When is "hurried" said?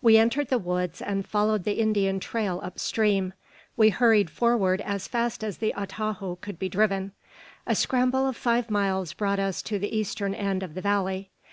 3.90-4.28